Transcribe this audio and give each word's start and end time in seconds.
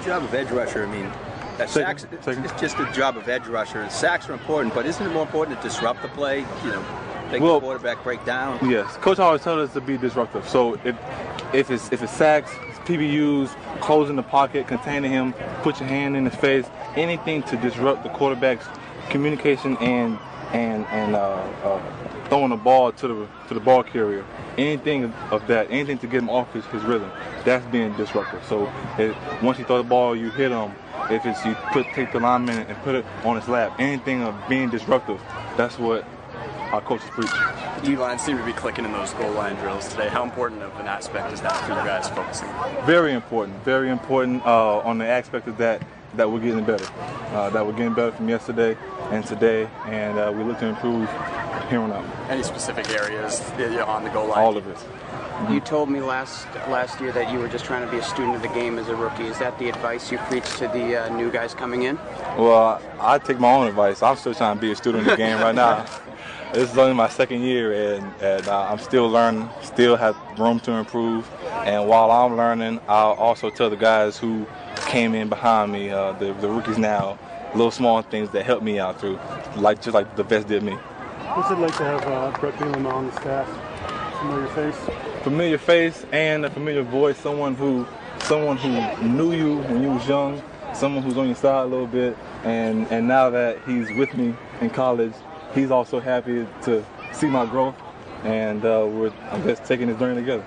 the 0.00 0.06
job 0.06 0.22
of 0.24 0.34
edge 0.34 0.50
rusher? 0.50 0.84
I 0.86 0.90
mean, 0.90 1.10
that 1.58 1.68
Second, 1.70 1.98
sacks, 2.00 2.24
second. 2.24 2.44
it's 2.44 2.60
just 2.60 2.78
a 2.78 2.90
job 2.92 3.16
of 3.16 3.28
edge 3.28 3.46
rusher. 3.46 3.88
Sacks 3.90 4.28
are 4.28 4.32
important, 4.32 4.74
but 4.74 4.86
isn't 4.86 5.04
it 5.06 5.12
more 5.12 5.22
important 5.22 5.60
to 5.60 5.68
disrupt 5.68 6.02
the 6.02 6.08
play? 6.08 6.40
You 6.64 6.70
know, 6.70 6.84
make 7.30 7.42
Well- 7.42 7.60
the 7.60 7.66
quarterback 7.66 8.02
break 8.02 8.24
down. 8.24 8.58
Yes, 8.68 8.96
coach 8.98 9.18
always 9.18 9.42
tells 9.42 9.68
us 9.68 9.74
to 9.74 9.80
be 9.80 9.96
disruptive. 9.98 10.48
So 10.48 10.78
if 10.84 10.96
if 11.52 11.70
it's 11.70 11.92
if 11.92 12.02
it's 12.02 12.12
sacks, 12.12 12.50
PBUs, 12.86 13.50
closing 13.80 14.16
the 14.16 14.22
pocket, 14.22 14.66
containing 14.66 15.10
him, 15.10 15.34
put 15.62 15.80
your 15.80 15.88
hand 15.88 16.16
in 16.16 16.24
his 16.24 16.34
face, 16.34 16.64
anything 16.96 17.42
to 17.44 17.56
disrupt 17.56 18.02
the 18.04 18.08
quarterback's 18.08 18.66
communication 19.10 19.76
and 19.78 20.18
and 20.52 20.86
and 20.86 21.14
uh, 21.14 21.18
uh, 21.64 22.28
throwing 22.28 22.50
the 22.50 22.56
ball 22.56 22.92
to 22.92 23.08
the 23.08 23.28
to 23.48 23.54
the 23.54 23.60
ball 23.60 23.82
carrier, 23.82 24.24
anything 24.58 25.12
of 25.30 25.46
that, 25.46 25.70
anything 25.70 25.98
to 25.98 26.06
get 26.06 26.18
him 26.18 26.30
off 26.30 26.52
his, 26.52 26.64
his 26.66 26.82
rhythm, 26.82 27.10
that's 27.44 27.64
being 27.66 27.92
disruptive. 27.96 28.44
So 28.46 28.72
once 29.42 29.58
you 29.58 29.64
throw 29.64 29.78
the 29.78 29.88
ball, 29.88 30.16
you 30.16 30.30
hit 30.30 30.50
him. 30.50 30.72
If 31.10 31.26
it's 31.26 31.44
you 31.44 31.56
put 31.72 31.86
take 31.94 32.12
the 32.12 32.20
lineman 32.20 32.66
and 32.68 32.78
put 32.78 32.94
it 32.94 33.04
on 33.24 33.34
his 33.34 33.48
lap, 33.48 33.74
anything 33.80 34.22
of 34.22 34.36
being 34.48 34.70
disruptive, 34.70 35.20
that's 35.56 35.78
what 35.78 36.04
our 36.72 36.80
coaches 36.80 37.08
preach. 37.10 37.30
D 37.82 37.96
line 37.96 38.18
seemed 38.18 38.38
to 38.38 38.44
be 38.44 38.52
clicking 38.52 38.84
in 38.84 38.92
those 38.92 39.12
goal 39.14 39.32
line 39.32 39.56
drills 39.56 39.88
today. 39.88 40.08
How 40.08 40.22
important 40.22 40.62
of 40.62 40.78
an 40.78 40.86
aspect 40.86 41.32
is 41.32 41.40
that 41.40 41.56
for 41.64 41.72
you 41.72 41.78
guys 41.78 42.08
focusing? 42.10 42.48
Very 42.84 43.12
important, 43.12 43.56
very 43.64 43.90
important 43.90 44.44
uh, 44.46 44.78
on 44.78 44.98
the 44.98 45.06
aspect 45.06 45.48
of 45.48 45.56
that 45.58 45.82
that 46.14 46.30
we're 46.30 46.40
getting 46.40 46.64
better. 46.64 46.86
Uh, 47.32 47.50
that 47.50 47.64
we're 47.64 47.72
getting 47.72 47.94
better 47.94 48.12
from 48.12 48.28
yesterday 48.28 48.76
and 49.10 49.24
today, 49.26 49.68
and 49.86 50.18
uh, 50.18 50.32
we 50.34 50.42
look 50.42 50.58
to 50.58 50.66
improve 50.66 51.08
here 51.68 51.80
on 51.80 51.92
out. 51.92 52.04
Any 52.28 52.42
specific 52.42 52.90
areas 52.90 53.40
on 53.86 54.04
the 54.04 54.10
goal 54.10 54.28
line? 54.28 54.38
All 54.38 54.56
of 54.56 54.66
it. 54.66 54.78
You 55.48 55.60
told 55.60 55.88
me 55.88 56.00
last 56.00 56.46
last 56.68 57.00
year 57.00 57.12
that 57.12 57.32
you 57.32 57.38
were 57.38 57.48
just 57.48 57.64
trying 57.64 57.84
to 57.84 57.90
be 57.90 57.96
a 57.96 58.02
student 58.02 58.36
of 58.36 58.42
the 58.42 58.48
game 58.48 58.78
as 58.78 58.88
a 58.88 58.96
rookie. 58.96 59.24
Is 59.24 59.38
that 59.38 59.58
the 59.58 59.70
advice 59.70 60.12
you 60.12 60.18
preach 60.18 60.44
to 60.58 60.68
the 60.68 61.04
uh, 61.04 61.16
new 61.16 61.30
guys 61.30 61.54
coming 61.54 61.84
in? 61.84 61.96
Well, 62.36 62.80
I 63.00 63.18
take 63.18 63.40
my 63.40 63.52
own 63.52 63.66
advice. 63.66 64.02
I'm 64.02 64.16
still 64.16 64.34
trying 64.34 64.56
to 64.56 64.60
be 64.60 64.70
a 64.72 64.76
student 64.76 65.04
of 65.06 65.10
the 65.10 65.16
game 65.16 65.38
right 65.40 65.54
now. 65.54 65.86
This 66.52 66.72
is 66.72 66.76
only 66.76 66.94
my 66.94 67.08
second 67.08 67.42
year, 67.42 67.94
and, 67.94 68.12
and 68.20 68.48
uh, 68.48 68.62
I'm 68.68 68.80
still 68.80 69.08
learning, 69.08 69.48
still 69.62 69.94
have 69.94 70.16
room 70.36 70.58
to 70.60 70.72
improve. 70.72 71.30
And 71.64 71.88
while 71.88 72.10
I'm 72.10 72.36
learning, 72.36 72.80
I'll 72.88 73.12
also 73.12 73.50
tell 73.50 73.70
the 73.70 73.76
guys 73.76 74.18
who 74.18 74.48
came 74.90 75.14
in 75.14 75.28
behind 75.28 75.72
me, 75.72 75.90
uh, 75.90 76.12
the, 76.12 76.32
the 76.34 76.48
rookies 76.48 76.78
now, 76.78 77.18
little 77.54 77.70
small 77.70 78.02
things 78.02 78.30
that 78.30 78.44
helped 78.44 78.62
me 78.62 78.78
out 78.78 79.00
through, 79.00 79.18
like 79.56 79.80
just 79.80 79.94
like 79.94 80.16
the 80.16 80.22
vets 80.22 80.44
did 80.44 80.62
me. 80.62 80.72
What's 80.72 81.50
it 81.50 81.58
like 81.58 81.76
to 81.76 81.84
have 81.84 82.02
uh, 82.06 82.36
Brett 82.38 82.54
Bielema 82.54 82.92
on 82.92 83.06
the 83.06 83.12
staff? 83.20 83.48
Familiar 84.18 84.48
face? 84.48 85.10
familiar 85.22 85.58
face 85.58 86.06
and 86.12 86.44
a 86.44 86.50
familiar 86.50 86.82
voice, 86.82 87.16
someone 87.18 87.54
who 87.54 87.86
someone 88.20 88.56
who 88.56 89.06
knew 89.06 89.32
you 89.32 89.58
when 89.62 89.82
you 89.82 89.90
was 89.90 90.08
young, 90.08 90.42
someone 90.74 91.02
who's 91.02 91.16
on 91.16 91.26
your 91.26 91.36
side 91.36 91.64
a 91.64 91.66
little 91.66 91.86
bit, 91.86 92.16
and 92.44 92.86
and 92.90 93.06
now 93.06 93.30
that 93.30 93.58
he's 93.66 93.90
with 93.92 94.14
me 94.16 94.34
in 94.60 94.70
college, 94.70 95.12
he's 95.54 95.70
also 95.70 96.00
happy 96.00 96.46
to 96.62 96.84
see 97.12 97.26
my 97.26 97.44
growth, 97.46 97.74
and 98.24 98.64
uh, 98.64 98.86
we're 98.88 99.12
I'm 99.30 99.42
just 99.42 99.64
taking 99.64 99.88
this 99.88 99.98
journey 99.98 100.20
together. 100.20 100.44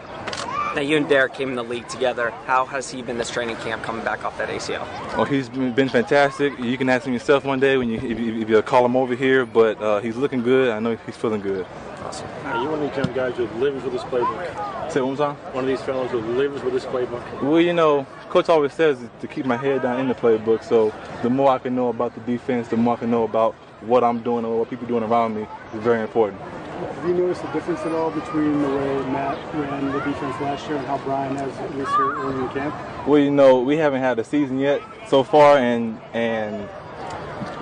Now 0.75 0.81
you 0.81 0.97
and 0.97 1.07
Derek 1.07 1.35
came 1.35 1.49
in 1.49 1.55
the 1.55 1.63
league 1.63 1.87
together. 1.87 2.31
How 2.45 2.65
has 2.65 2.89
he 2.89 3.03
been 3.03 3.19
this 3.19 3.29
training 3.29 3.57
camp 3.57 3.83
coming 3.83 4.03
back 4.03 4.25
off 4.25 4.35
that 4.39 4.49
ACL? 4.49 4.81
Well, 5.15 5.25
he's 5.25 5.47
been 5.47 5.71
been 5.71 5.87
fantastic. 5.87 6.57
You 6.57 6.77
can 6.79 6.89
ask 6.89 7.05
him 7.05 7.13
yourself 7.13 7.45
one 7.45 7.59
day 7.59 7.77
when 7.77 7.89
you 7.89 7.97
if 7.97 8.19
you, 8.19 8.41
if 8.41 8.49
you 8.49 8.59
call 8.63 8.83
him 8.83 8.95
over 8.95 9.13
here, 9.13 9.45
but 9.45 9.79
uh, 9.79 9.99
he's 9.99 10.15
looking 10.15 10.41
good. 10.41 10.71
I 10.71 10.79
know 10.79 10.97
he's 11.05 11.15
feeling 11.15 11.41
good. 11.41 11.67
Are 12.03 12.61
you 12.61 12.69
one 12.69 12.81
of 12.81 12.89
these 12.89 12.97
young 12.97 13.13
guys 13.13 13.37
who 13.37 13.45
lives 13.59 13.83
with 13.83 13.93
this 13.93 14.01
playbook? 14.03 14.91
Say 14.91 14.99
it 14.99 15.03
one 15.03 15.15
more 15.15 15.27
time. 15.27 15.35
One 15.53 15.63
of 15.63 15.67
these 15.67 15.81
fellows 15.81 16.09
who 16.09 16.19
lives 16.19 16.61
with 16.63 16.73
this 16.73 16.85
playbook? 16.85 17.43
Well, 17.43 17.61
you 17.61 17.73
know, 17.73 18.07
coach 18.29 18.49
always 18.49 18.73
says 18.73 18.97
to 19.21 19.27
keep 19.27 19.45
my 19.45 19.57
head 19.57 19.83
down 19.83 19.99
in 19.99 20.07
the 20.07 20.15
playbook. 20.15 20.63
So 20.63 20.91
the 21.21 21.29
more 21.29 21.51
I 21.51 21.59
can 21.59 21.75
know 21.75 21.89
about 21.89 22.15
the 22.15 22.21
defense, 22.21 22.67
the 22.67 22.77
more 22.77 22.95
I 22.95 22.99
can 22.99 23.11
know 23.11 23.23
about 23.23 23.53
what 23.81 24.03
I'm 24.03 24.23
doing 24.23 24.43
or 24.43 24.59
what 24.59 24.69
people 24.69 24.85
are 24.85 24.89
doing 24.89 25.03
around 25.03 25.35
me 25.35 25.43
is 25.73 25.83
very 25.83 26.01
important. 26.01 26.41
Have 26.73 27.07
you 27.07 27.13
noticed 27.13 27.43
a 27.43 27.53
difference 27.53 27.81
at 27.81 27.91
all 27.91 28.09
between 28.09 28.61
the 28.61 28.69
way 28.69 28.97
Matt 29.11 29.37
ran 29.53 29.91
the 29.91 29.99
defense 29.99 30.41
last 30.41 30.67
year 30.67 30.77
and 30.77 30.87
how 30.87 30.97
Brian 30.99 31.35
has 31.35 31.51
it 31.59 31.77
this 31.77 31.87
year 31.97 32.15
early 32.15 32.43
in 32.43 32.49
camp? 32.49 33.07
Well, 33.07 33.19
you 33.19 33.29
know, 33.29 33.59
we 33.59 33.77
haven't 33.77 34.01
had 34.01 34.17
a 34.17 34.23
season 34.23 34.57
yet 34.57 34.81
so 35.07 35.23
far, 35.23 35.57
and 35.57 35.99
and 36.13 36.67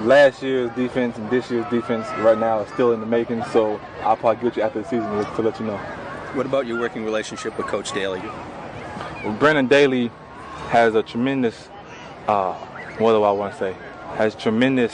last 0.08 0.42
year's 0.42 0.72
defense 0.76 1.18
and 1.18 1.30
this 1.30 1.52
year's 1.52 1.70
defense 1.70 2.08
right 2.20 2.38
now 2.38 2.62
is 2.62 2.72
still 2.72 2.94
in 2.94 3.00
the 3.00 3.06
making. 3.06 3.44
So 3.46 3.82
I'll 4.02 4.16
probably 4.16 4.50
get 4.50 4.58
you 4.58 4.64
after 4.64 4.82
the 4.82 4.88
season 4.88 5.10
to 5.10 5.42
let 5.42 5.60
you 5.60 5.66
know. 5.66 5.78
What 6.34 6.46
about 6.46 6.66
your 6.66 6.80
working 6.80 7.04
relationship 7.04 7.58
with 7.58 7.68
Coach 7.68 7.92
Daly? 7.92 8.22
Well, 9.24 9.34
Brendan 9.34 9.68
Daly 9.68 10.10
has 10.70 10.96
a 10.96 11.04
tremendous, 11.04 11.68
uh, 12.28 12.54
what 12.98 13.12
do 13.12 13.24
I 13.24 13.32
want 13.32 13.54
to 13.54 13.60
say? 13.60 13.76
Has 14.16 14.36
tremendous 14.36 14.94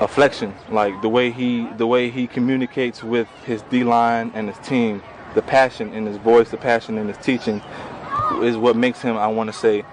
afflection, 0.00 0.54
like 0.70 1.00
the 1.02 1.08
way 1.08 1.30
he 1.30 1.68
the 1.76 1.86
way 1.86 2.10
he 2.10 2.26
communicates 2.26 3.04
with 3.04 3.28
his 3.44 3.62
D 3.62 3.84
line 3.84 4.32
and 4.34 4.48
his 4.48 4.58
team, 4.66 5.02
the 5.34 5.42
passion 5.42 5.92
in 5.92 6.06
his 6.06 6.16
voice, 6.16 6.50
the 6.50 6.56
passion 6.56 6.98
in 6.98 7.06
his 7.06 7.18
teaching, 7.18 7.62
is 8.42 8.56
what 8.56 8.76
makes 8.76 9.02
him, 9.02 9.16
I 9.16 9.28
want 9.28 9.52
to 9.52 9.58
say, 9.58 9.84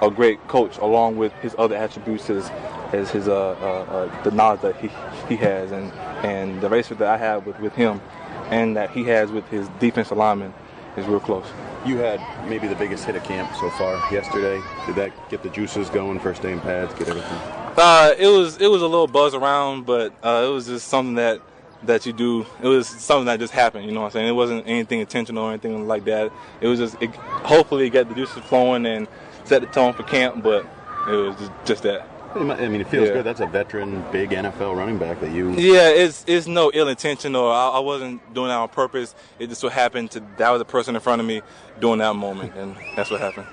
a 0.00 0.10
great 0.10 0.46
coach. 0.48 0.78
Along 0.78 1.16
with 1.16 1.32
his 1.34 1.54
other 1.58 1.76
attributes, 1.76 2.30
as 2.30 2.50
as 2.92 3.10
his 3.10 3.28
uh, 3.28 3.50
uh, 3.50 3.92
uh, 3.92 4.22
the 4.22 4.30
knowledge 4.30 4.62
that 4.62 4.76
he 4.76 4.88
he 5.28 5.36
has, 5.36 5.70
and 5.70 5.92
and 6.24 6.60
the 6.60 6.68
relationship 6.68 6.98
that 6.98 7.08
I 7.08 7.18
have 7.18 7.46
with 7.46 7.58
with 7.60 7.74
him, 7.74 8.00
and 8.48 8.76
that 8.76 8.90
he 8.90 9.04
has 9.04 9.30
with 9.30 9.46
his 9.48 9.68
defense 9.78 10.10
alignment 10.10 10.54
is 10.96 11.06
real 11.06 11.20
close. 11.20 11.46
You 11.86 11.98
had 11.98 12.20
maybe 12.48 12.66
the 12.66 12.74
biggest 12.74 13.04
hit 13.04 13.16
of 13.16 13.24
camp 13.24 13.54
so 13.56 13.70
far 13.70 13.94
yesterday. 14.12 14.60
Did 14.86 14.96
that 14.96 15.30
get 15.30 15.42
the 15.42 15.50
juices 15.50 15.88
going? 15.88 16.18
First 16.18 16.42
day 16.42 16.52
in 16.52 16.60
pads, 16.60 16.92
get 16.94 17.08
everything. 17.08 17.59
Uh, 17.76 18.14
it 18.18 18.26
was 18.26 18.58
it 18.58 18.68
was 18.68 18.82
a 18.82 18.86
little 18.86 19.06
buzz 19.06 19.34
around, 19.34 19.86
but 19.86 20.12
uh, 20.22 20.44
it 20.46 20.52
was 20.52 20.66
just 20.66 20.88
something 20.88 21.14
that 21.14 21.40
that 21.84 22.04
you 22.04 22.12
do. 22.12 22.44
It 22.62 22.68
was 22.68 22.86
something 22.88 23.26
that 23.26 23.38
just 23.38 23.52
happened. 23.52 23.86
You 23.86 23.92
know 23.92 24.00
what 24.00 24.06
I'm 24.06 24.12
saying? 24.12 24.28
It 24.28 24.32
wasn't 24.32 24.66
anything 24.66 25.00
intentional 25.00 25.44
or 25.44 25.50
anything 25.50 25.86
like 25.88 26.04
that. 26.04 26.30
It 26.60 26.66
was 26.66 26.78
just 26.78 27.00
it, 27.00 27.14
hopefully 27.14 27.86
it 27.86 27.90
got 27.90 28.08
the 28.08 28.14
juices 28.14 28.42
flowing 28.44 28.86
and 28.86 29.08
set 29.44 29.62
the 29.62 29.68
tone 29.68 29.94
for 29.94 30.02
camp. 30.02 30.42
But 30.42 30.66
it 31.08 31.12
was 31.12 31.36
just, 31.36 31.52
just 31.64 31.82
that. 31.84 32.06
I 32.34 32.68
mean, 32.68 32.80
it 32.80 32.86
feels 32.88 33.08
Yeah. 33.08 33.14
good. 33.14 33.24
That's 33.26 33.40
a 33.40 33.46
veteran, 33.46 34.04
big 34.12 34.30
NFL 34.30 34.76
running 34.76 34.98
back 34.98 35.20
that 35.20 35.32
you. 35.32 35.50
Yeah, 35.52 35.88
it's 35.88 36.24
it's 36.28 36.46
no 36.46 36.70
ill 36.72 36.88
intention 36.88 37.34
or 37.34 37.52
I, 37.52 37.70
I 37.70 37.78
wasn't 37.80 38.34
doing 38.34 38.48
that 38.48 38.56
on 38.58 38.68
purpose. 38.68 39.14
It 39.38 39.48
just 39.48 39.60
so 39.60 39.68
happened 39.68 40.12
to 40.12 40.22
that 40.36 40.50
was 40.50 40.60
a 40.60 40.64
person 40.64 40.94
in 40.94 41.00
front 41.00 41.20
of 41.20 41.26
me 41.26 41.42
during 41.80 41.98
that 41.98 42.14
moment, 42.14 42.54
and 42.54 42.76
that's 42.94 43.10
what 43.10 43.20
happened. 43.20 43.46